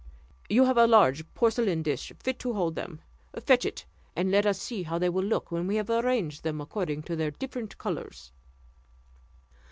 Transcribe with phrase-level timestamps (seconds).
[0.49, 3.01] You have a large porcelain dish fit to hold them;
[3.39, 3.85] fetch it,
[4.15, 7.15] and let us see how they will look, when we have arranged them according to
[7.15, 8.31] their different colours."